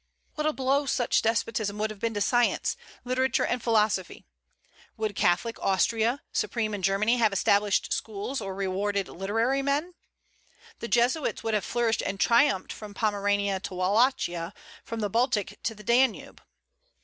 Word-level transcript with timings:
What 0.33 0.47
a 0.47 0.51
blow 0.51 0.87
such 0.87 1.19
a 1.19 1.21
despotism 1.21 1.77
would 1.77 1.91
have 1.91 1.99
been 1.99 2.15
to 2.15 2.21
science, 2.21 2.75
literature, 3.05 3.45
and 3.45 3.61
philosophy! 3.61 4.25
Would 4.97 5.15
Catholic 5.15 5.61
Austria, 5.61 6.23
supreme 6.33 6.73
in 6.73 6.81
Germany, 6.81 7.17
have 7.17 7.31
established 7.31 7.93
schools, 7.93 8.41
or 8.41 8.55
rewarded 8.55 9.07
literary 9.07 9.61
men? 9.61 9.93
The 10.79 10.87
Jesuits 10.87 11.43
would 11.43 11.53
have 11.53 11.63
flourished 11.63 12.01
and 12.01 12.19
triumphed 12.19 12.73
from 12.73 12.95
Pomerania 12.95 13.59
to 13.59 13.75
Wallachia; 13.75 14.55
from 14.83 15.01
the 15.01 15.09
Baltic 15.11 15.59
to 15.61 15.75
the 15.75 15.83
Danube. 15.83 16.41